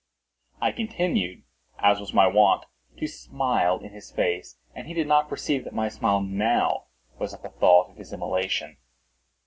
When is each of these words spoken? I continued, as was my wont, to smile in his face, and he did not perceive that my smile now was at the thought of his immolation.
I 0.59 0.71
continued, 0.71 1.43
as 1.77 1.99
was 1.99 2.11
my 2.11 2.25
wont, 2.25 2.65
to 2.97 3.05
smile 3.07 3.77
in 3.81 3.91
his 3.93 4.09
face, 4.11 4.57
and 4.73 4.87
he 4.87 4.95
did 4.95 5.05
not 5.05 5.29
perceive 5.29 5.63
that 5.65 5.75
my 5.75 5.89
smile 5.89 6.21
now 6.21 6.87
was 7.19 7.35
at 7.35 7.43
the 7.43 7.49
thought 7.49 7.91
of 7.91 7.97
his 7.97 8.11
immolation. 8.11 8.77